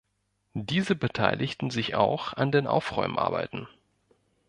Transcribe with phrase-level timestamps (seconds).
[0.55, 3.67] Diese beteiligten sich auch an den Aufräumarbeiten.